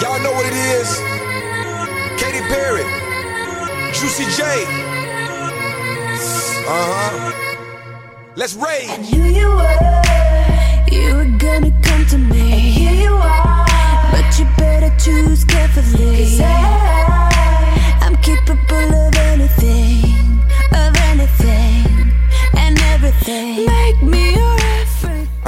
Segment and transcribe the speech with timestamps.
[0.00, 0.98] Y'all know what it is.
[2.20, 2.84] Katy Perry,
[3.92, 4.42] Juicy J.
[6.66, 7.32] Uh huh.
[8.34, 8.88] Let's rage.
[8.88, 10.02] And who you were,
[10.90, 12.52] you were gonna come to me.
[12.52, 13.66] And here you are,
[14.10, 16.16] but you better choose carefully.
[16.16, 20.42] Cause I, I'm capable of anything,
[20.72, 22.12] of anything,
[22.56, 23.66] and everything.
[23.66, 24.23] Make me your everything.
[24.23, 24.23] 大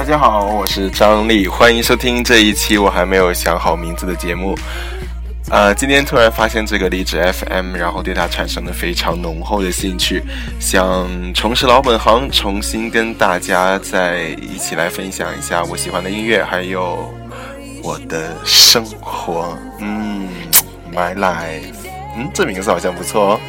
[0.07, 4.57] 大家好，我是张力，欢迎收听这一期我还没有想好名字的节目。
[5.49, 10.23] 呃，今天突然发现这个荔枝 FM，然后对它产生了非常浓厚的兴趣，
[10.61, 17.13] 想重拾老本行，重新跟大家在一起来分享一下我喜欢的音乐，还有
[17.83, 19.57] 我的生活。
[19.81, 20.29] 嗯
[20.95, 21.85] ，My Life，
[22.15, 23.39] 嗯，这名字好像不错哦。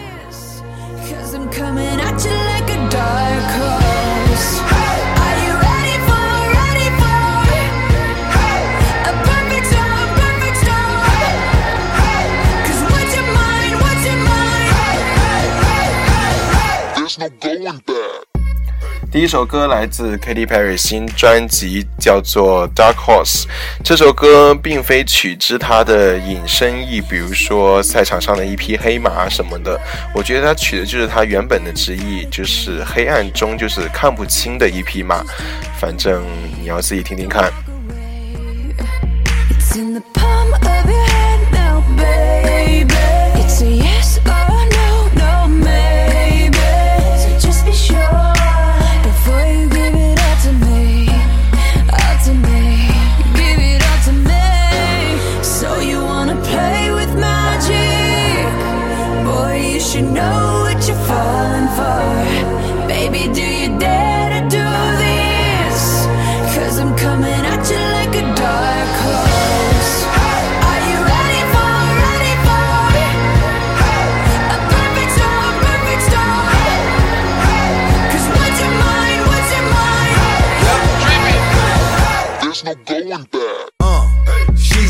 [19.11, 23.45] 第一首歌来自 Katy Perry 新专辑，叫做《Dark Horse》。
[23.83, 29.81] 这首歌并非取之它的引申义，比如说赛场上的一匹黑马什么的。
[30.15, 35.25] 我觉得它取的就是它原本的直译，就是黑暗中就是看不清的一匹马。
[35.81, 36.23] 反正
[36.61, 37.51] 你要自己听听看。
[39.51, 41.18] It's in the palm of you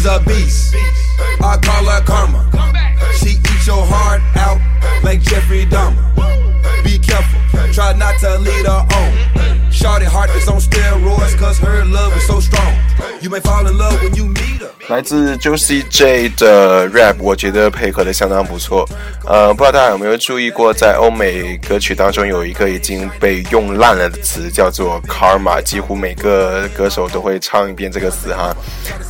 [0.09, 0.75] a beast.
[1.41, 2.49] I call her karma.
[3.15, 4.59] She eats your heart out
[5.05, 6.03] like Jeffrey Dahmer.
[6.83, 7.41] Be careful,
[7.73, 9.71] try not to lead her on.
[9.71, 12.88] Shorty heart is on steroids, cause her love is so strong.
[14.89, 18.89] 来自 Juicy J 的 rap，我觉得配合的相当不错。
[19.27, 28.55] 呃，不知道大家有没有注意过，在欧美歌曲当中有一个已经被用烂了的词，叫做 karma，几乎每个歌手都会唱一遍这个词哈。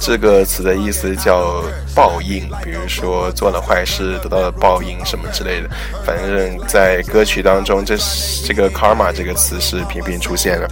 [0.01, 1.63] 这个词的意思叫
[1.95, 5.69] 报应，比如说做了坏事得到了报应什么之类的。
[6.05, 10.69] 反正，在歌曲当中，这是这个 karma 这个词是频频出现的。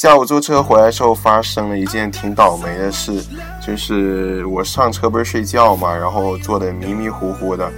[0.00, 3.22] 下午坐车回来之后，发生了一件挺倒霉的事，
[3.60, 7.70] 就是我上车不是睡觉嘛，然后坐的迷迷糊糊的，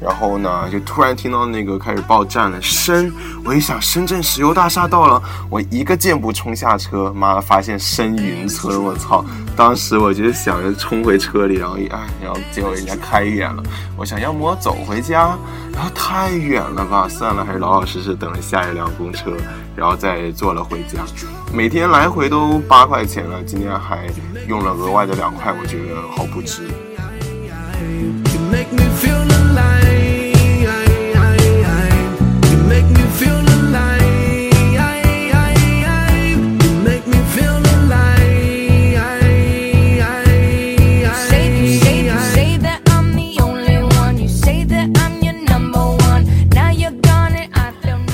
[0.00, 3.12] 然后呢，就突然听到那个开始报站了，深，
[3.44, 9.24] 我一想深圳石油大厦到了，我一个箭步冲下车，妈的发现深云村，我操！
[9.54, 13.62] 当时我就想着冲回车里，然后一哎，然后结果人家开远了，
[13.96, 15.36] 我想要么我走回家，
[15.72, 19.32] 然后太远了吧，算了，还是老老实实等着下一辆公车，
[19.76, 21.04] 然后再坐了回家。
[21.52, 24.06] 每天来回都八块钱了，今天还
[24.48, 26.62] 用了额外的两块，我觉得好不值。
[28.50, 29.89] Make me feel alive.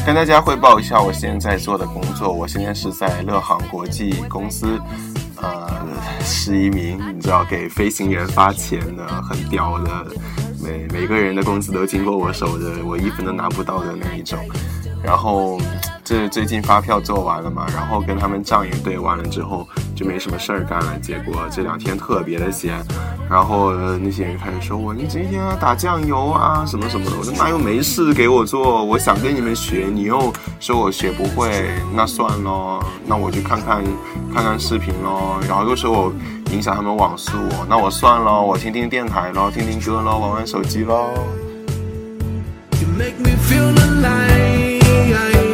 [0.07, 4.81] 跟大家汇报一下我现在做的工作，我现在是在乐航国际公司，
[5.43, 5.69] 呃，
[6.21, 10.07] 是一名你知道给飞行员发钱的，很屌的，
[10.63, 14.39] 每每个人的工资都经过我手的，我一分都拿不到的那一种。
[15.03, 15.61] 然后
[16.05, 20.97] 这最近发票做完了嘛，然后跟他们账也对完了之后，就没什么事儿干了。
[21.01, 22.75] 结果这两天特别的闲，
[23.31, 33.83] 然后、那些人开始说我你今天要打酱油啊什么什么的，我说那又没事给我做，我想跟你们学，你又说我学不会，那算咯，那我去看看
[34.33, 35.41] 看看视频咯。
[35.49, 36.13] 然后又说我
[36.53, 37.33] 影响他们网速。
[37.69, 41.09] 那我算了，我听听电台咯，听听歌咯，玩玩手机咯。
[42.79, 45.46] You make me feel alive.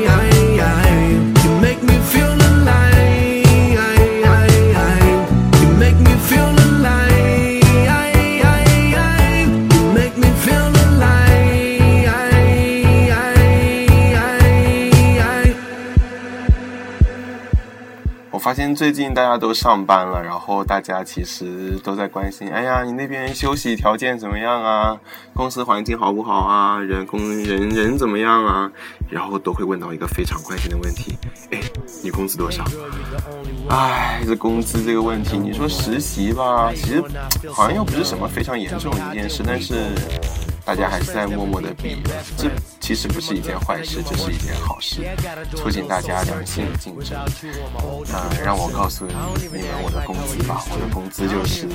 [18.42, 24.98] 发现最近大家都上班了，然后大家其实都在关心，哎呀，你那边休息条件怎么样啊？
[25.32, 26.76] 公司环境好不好啊？
[26.80, 28.68] 人工人人怎么样啊？
[29.08, 31.16] 然后都会问到一个非常关心的问题，
[31.52, 31.60] 哎，
[32.02, 32.64] 你工资多少？
[33.68, 37.00] 哎，这工资这个问题，你说实习吧，其实
[37.48, 39.74] 好像又不是什么非常严重的一件事，但是
[40.64, 41.96] 大家还是在默默的比，
[42.36, 42.48] 这
[42.80, 45.02] 其实不是一件坏事，这是一件好事，
[45.56, 47.18] 促进大家良性的竞争。
[47.18, 49.12] 啊、让我告诉你
[49.42, 51.66] 你们我的工资吧，我的工资就是。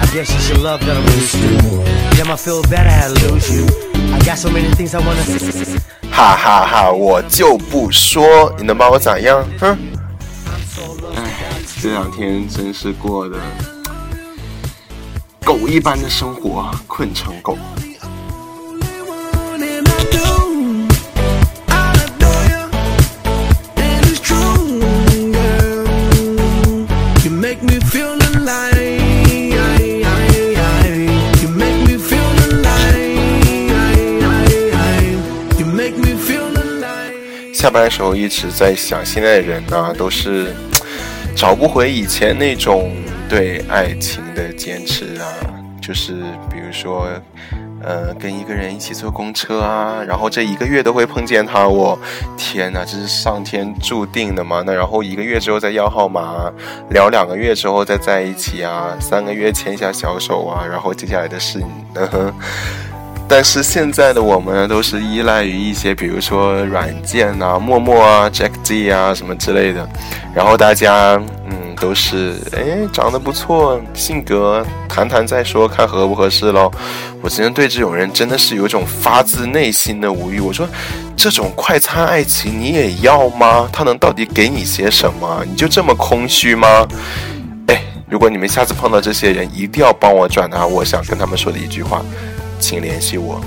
[0.00, 1.84] I guess it's your love that I'm used to.
[2.16, 3.66] Damn, I feel bad I had to lose you.
[4.12, 5.78] I got so many things I wanna say.
[6.10, 9.46] 哈哈哈我就不说，你能把我咋样？
[9.58, 9.76] 哼！
[11.14, 11.30] 哎，
[11.80, 13.36] 这两天真是过的
[15.44, 17.58] 狗一般的生活，困成狗。
[37.52, 40.52] 下班的时候一直在想，现在的人呢，都是
[41.36, 42.92] 找不回以前那种
[43.32, 45.24] 对爱情的坚持啊，
[45.80, 46.16] 就是
[46.50, 47.08] 比如说。
[47.84, 51.98] 呃，跟一个人一起坐公车啊，然后这一个月都会碰见他，我
[52.36, 54.62] 天哪，这是上天注定的吗？
[54.64, 56.48] 那然后一个月之后再要号码，
[56.90, 61.58] 聊两个月之后再在一起啊，三个月牵一下小手啊，然后接下来的事
[61.92, 62.32] 呢？
[63.26, 69.84] 但是现在的我们，都是依赖于一些，比如说软件啊、陌陌啊、Jack D 啊什么之类的，
[70.32, 71.52] 然后大家嗯
[71.82, 76.70] 都是哎长得不错，性格谈谈再说，看合不合适咯。
[77.20, 80.38] 我今天对这种人真的是有一种发自内心的无语。
[80.38, 80.64] 我说，
[81.16, 83.68] 这种快餐爱情你也要吗？
[83.72, 85.44] 他能到底给你些什么？
[85.44, 86.86] 你就这么空虚吗？
[87.66, 92.00] 哎，如果你们下次碰到这些人，一定要帮我转达我想跟他们说的一句话，
[92.60, 93.40] 请联系我。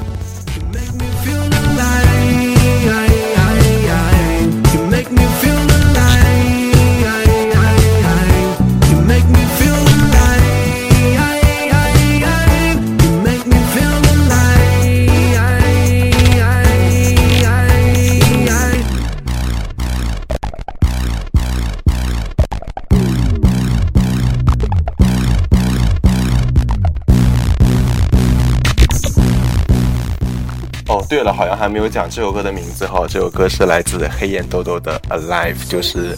[31.36, 33.06] 好像还没有讲这首歌的名字哈。
[33.08, 36.18] 这首歌是来自黑眼豆豆的《Alive》，就是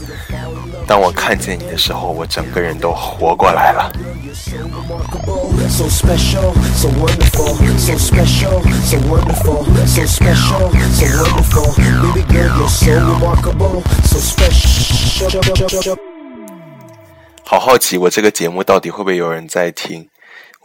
[0.85, 3.91] 当我看见你的时候，我整个人都活过来了。
[17.43, 20.07] 好好奇，我这个节目到底会不会有人在听？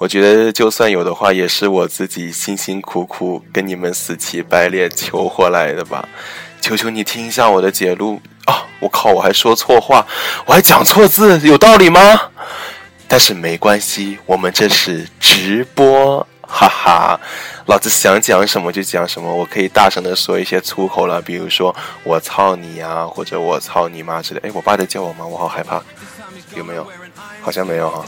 [0.03, 6.09] 我觉得就算有的话，也是我自己辛辛苦苦跟你们死乞白赖求回来的吧。
[6.61, 8.67] 求求你听一下我的解录啊！
[8.81, 10.05] 我靠，我还说错话，
[10.45, 12.01] 我还讲错字，有道理吗？
[13.07, 17.21] 但是没关系，我们这是直播，哈哈。
[17.67, 24.41] 老子想讲什么就讲什么，我可以大声的说一些粗口了，比如说我操你呀、或者我操你妈之类。
[24.43, 25.25] 哎，我爸在叫我吗？
[25.25, 25.81] 我好害怕，
[26.57, 26.85] 有没有？
[27.41, 28.05] 好像没有哈、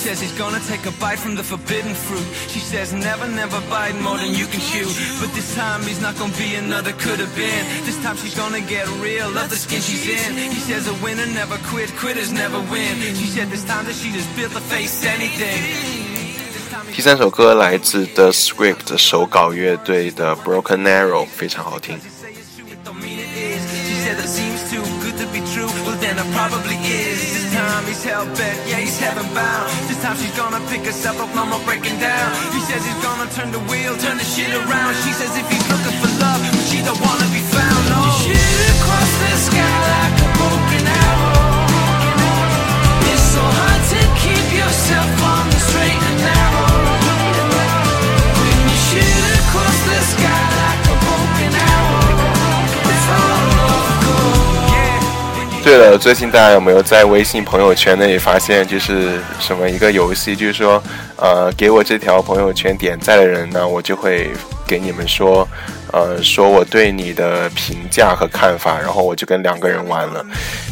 [0.00, 2.24] says he's gonna take a bite from the forbidden fruit.
[2.48, 4.86] She says never, never bite more than you can chew.
[5.20, 7.66] But this time he's not gonna be another could have been.
[7.84, 10.36] This time she's gonna get real, love the skin she's in.
[10.36, 12.96] He says a winner never quit, quitters never win.
[13.14, 15.60] She said this time that she just built to face anything.
[16.94, 21.98] 第三首歌来自 The Script 手稿乐队的 Broken Arrow，非常好听。
[21.98, 23.60] Say it's true, it don't mean it is.
[23.86, 25.68] She said it seems too good to be true.
[25.84, 27.39] Well then it probably is.
[27.51, 29.67] Time he's hell bent, yeah he's heaven bound.
[29.91, 32.31] This time she's gonna pick herself up, more breaking down.
[32.55, 34.95] He says he's gonna turn the wheel, turn the shit around.
[35.03, 36.39] She says if he's looking for love,
[36.71, 37.83] she don't wanna be found.
[37.91, 37.99] No.
[38.23, 41.67] You shoot across the sky like a broken arrow.
[43.11, 46.50] It's so hard to keep yourself on the straight and narrow.
[55.63, 60.81] 对了，最近大家有没有在微信朋友圈内发现，就是什么一个游戏，就是说，
[61.17, 64.31] 呃，给我这条朋友圈点赞的人呢，我就会
[64.67, 65.47] 给你们说，
[65.93, 70.25] 呃，说我对你的评价和看法，然后我就跟两个人玩了，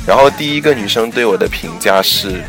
[0.08, 2.42] 然后第一个女生对我的评价是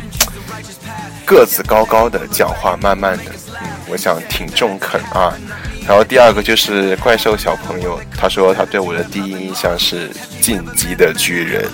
[1.23, 3.31] 个子高高的，讲话慢慢的，
[3.61, 5.31] 嗯，我想挺中肯啊。
[5.87, 10.09] 然后第二个就是怪兽小朋友，他说他对我的第一印象是
[10.41, 11.69] 进击的巨人。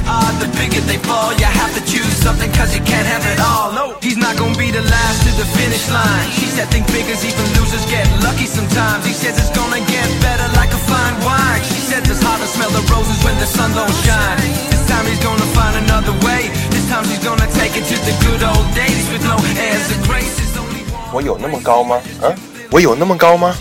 [0.00, 1.32] are, the bigger they fall.
[1.36, 3.72] You have to choose something cause you can't have it all.
[3.72, 6.28] No, he's not gonna be the last to the finish line.
[6.30, 9.04] He said think figures, even losers get lucky sometimes.
[9.04, 11.60] He says it's gonna get better like a fine wine.
[11.68, 14.40] She says it's hard to smell the roses when the sun don't shine.
[14.70, 16.48] This time he's gonna find another way.
[16.70, 20.00] This time she's gonna take it to the good old days with no airs of
[20.08, 20.38] grace.
[20.40, 21.12] It's only one.
[21.12, 21.96] 我有那么高吗？
[22.22, 22.32] 啊，
[22.70, 23.54] 我有那么高吗？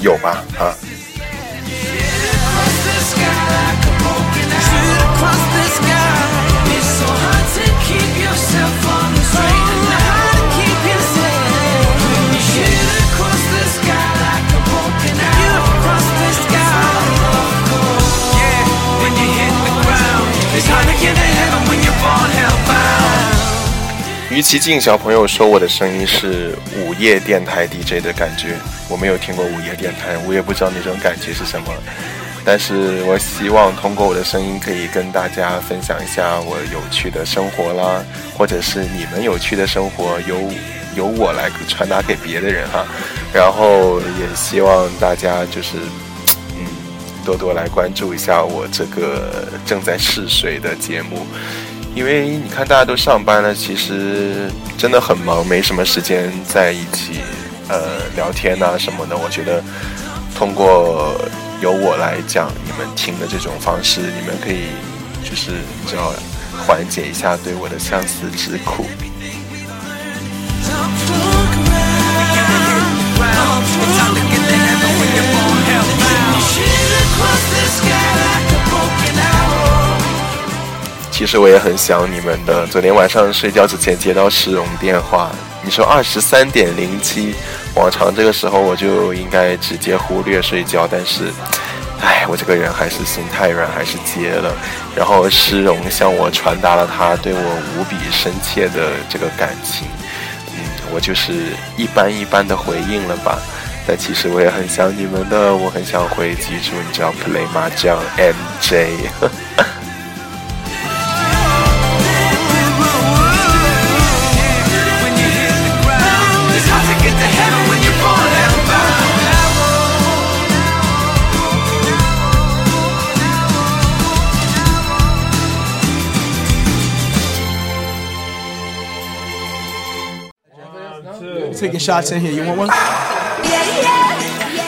[0.00, 0.42] 有吧？
[0.58, 0.74] 啊，
[24.39, 28.55] 于其静小朋友说我的声音是午夜电台 DJ 的感觉，
[28.87, 31.67] 我没有听过午夜电台，我也不知道那种感觉是什么。
[32.45, 38.01] 但是我希望通过我的声音，可以跟大家分享一下我有趣的生活啦，
[38.37, 40.37] 或者是你们有趣的生活，由
[40.95, 42.85] 由我来传达给别的人哈。
[43.33, 45.75] 然后也希望大家就是，
[46.55, 46.65] 嗯，
[47.25, 51.27] 多多来关注一下我这个正在试水的节目。
[51.95, 57.19] 因为你看大家都上班了，其实真的很忙，没什么时间在一起
[57.67, 59.17] 呃聊天呐、什么的。
[59.17, 59.61] 我觉得
[60.33, 61.19] 通过
[61.61, 64.67] 由我来讲你们听的这种方式，你们可以
[65.23, 66.13] 就是你知道
[66.65, 68.85] 缓解一下对我的相思之苦。
[81.19, 82.65] 其实我也很想你们的。
[82.67, 85.29] 昨天晚上睡觉之前接到诗荣电话，
[85.61, 87.35] 你说二十三点零七，
[87.75, 91.25] 往常这个时候我就应该直接忽略睡觉，但是，
[91.99, 94.55] 唉，我这个人还是心太软，还是接了。
[94.95, 99.89] 然后诗荣向我传达了他对我无比深切的这个感情，
[100.55, 101.33] 嗯，我就是
[101.75, 103.37] 一般一般的回应了吧。
[103.85, 108.87] 但其实我也很想你们的，我很想回记住，你知道 play 麻将 MJ。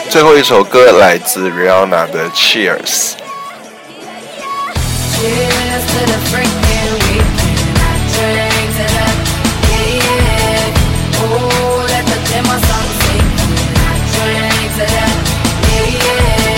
[0.10, 3.16] 最后一首歌来自 Rihanna 的 Cheers。
[5.14, 7.28] Cheers to the freaking weekend.
[8.16, 9.16] Drink to that,
[9.68, 11.22] yeah, yeah.
[11.22, 13.28] Oh, let the demo song sing.
[14.16, 15.16] Drink to that,
[15.68, 16.56] yeah, yeah.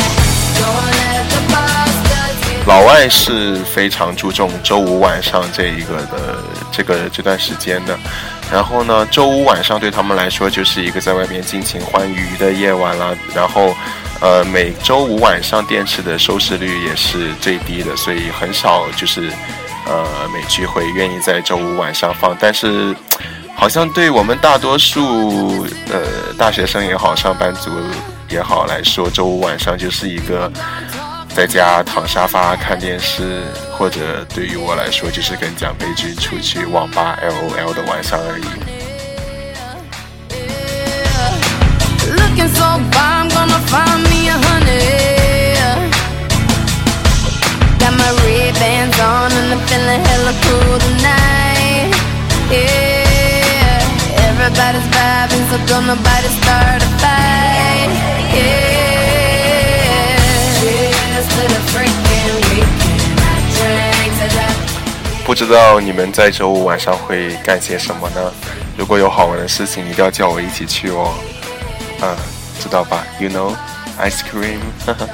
[0.60, 7.98] Don't let the bastards get 老外是非常注重周五晚上这一个的这个这段时间的，
[8.52, 13.16] 然后呢，周五晚上对他们来说就是一个在外面尽情欢愉的夜晚啦。
[13.34, 13.76] 然后，
[14.22, 19.32] 呃，每周五晚上电视的收视率也是最低的，所以很少就是
[19.88, 22.38] 呃美剧会愿意在周五晚上放。
[22.40, 22.96] 但是，
[23.56, 27.72] 好像对我们大多数呃大学生也好，上班族
[28.30, 30.52] 也好来说，周五晚上就是一个。
[31.36, 33.42] 在家躺沙发看电视，
[33.76, 38.46] 或者对于我来说，就是跟奖杯君出去网吧 L O L 的晚上而已。
[65.34, 68.32] 不知道你们在周五晚上会干些什么呢？
[68.78, 71.12] 如果有好玩的事情，一定要叫我一起去哦。
[72.04, 72.16] 嗯，
[72.60, 73.56] 知道吧？You know,
[74.00, 74.60] ice cream。
[74.86, 75.08] 哈哈。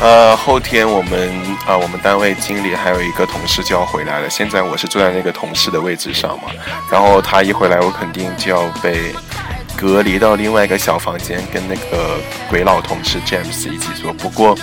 [0.00, 1.51] 呃，后天我们。
[1.64, 4.28] 啊、我们单位经理还有一个同事就要回来了。
[4.28, 6.50] 现在我是坐在那个同事的位置上嘛，
[6.90, 9.14] 然后他一回来，我肯定就要被
[9.76, 12.18] 隔离到另外一个小房间，跟那个
[12.50, 14.12] 鬼老同事 James 一起做。
[14.12, 14.58] 不过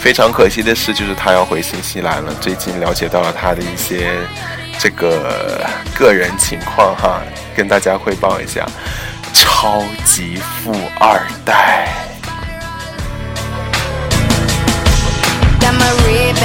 [0.00, 2.32] 非常可惜的是，就是他要回新西兰了。
[2.40, 4.12] 最近了解到了他的一些
[4.78, 7.20] 这个个人情况哈，
[7.56, 8.64] 跟大家汇报一下，
[9.32, 11.88] 超级富二代。
[15.84, 16.44] The reaper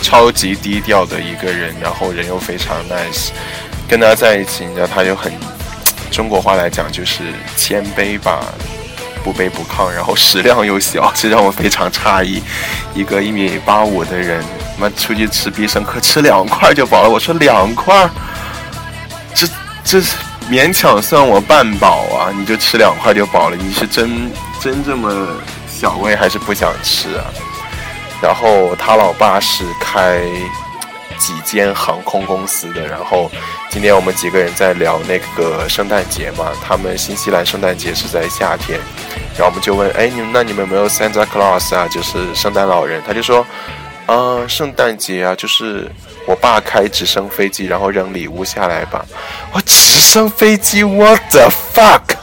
[0.00, 3.28] 超级低调的一个人，然后人又非常 nice，
[3.86, 5.30] 跟他在一起，你知道他就很，
[6.10, 7.24] 中国话来讲就是
[7.56, 8.40] 谦卑吧，
[9.22, 12.42] 不卑不亢，然后食量又小，这让我非常诧异。
[12.94, 14.42] 一个一米八五的人，
[14.78, 18.08] 妈出去吃必胜客吃两块就饱了，我说两块，
[19.34, 19.46] 这
[19.84, 19.98] 这
[20.48, 24.30] 勉强算我半饱啊，你就吃两块就饱了，你是真
[24.60, 25.28] 真这么
[25.68, 27.24] 小胃还是不想吃啊？
[28.22, 30.20] 然后他老爸是开
[31.18, 33.30] 几间航空公司的，然后
[33.70, 38.78] 今天我们几个人在聊那个圣诞节嘛，他们新西兰圣诞节是在夏天，
[39.36, 43.02] 然后我们就问，哎，你们那你们有没有 Santa Claus 啊，就是圣诞老人？
[43.06, 43.46] 他就说，
[44.08, 45.86] 啊、圣诞节啊，就是
[46.26, 49.04] 我爸开直升飞机，然后扔礼物下来吧。
[49.52, 52.16] 我直升飞机，what the fuck？Don't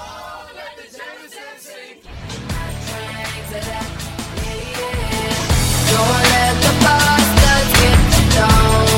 [6.25, 8.89] let the bastards get you down.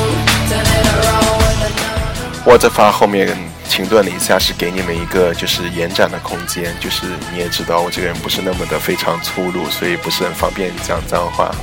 [0.48, 2.40] Turn it around with another.
[2.46, 3.36] 我这发后面
[3.68, 11.54] 停顿了一下，是给你们一个就是延展的空间，就是你也知道我这个人不是那么的非常粗鲁，所以不是很方便讲脏话。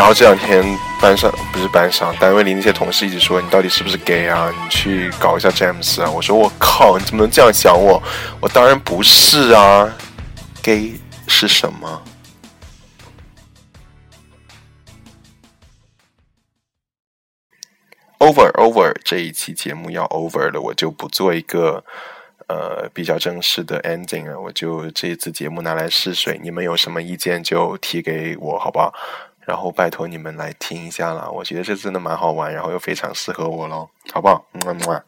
[0.00, 0.64] 然后这两天
[0.98, 4.50] 班上不是班上，单位里那些同事一直说你到底是不是 gay 啊？
[4.50, 6.10] 你去搞一下詹姆斯啊！
[6.10, 8.02] 我说我靠，你怎么能这样想我？
[8.40, 9.94] 我当然不是啊
[10.62, 10.94] ，gay
[11.28, 12.02] 是什么
[18.20, 21.84] ？over over 这一期节目要 over 了，我就不做一个
[22.48, 28.94] 呃比较正式的 ending 了，我就这一次节目拿来试水，你们有什么意见就提给我，好不好？
[29.50, 34.44] 然后拜托你们来听一下啦，我觉得这真的蛮好玩，然后又非常适合我喽，好不好？
[34.64, 35.02] 么么。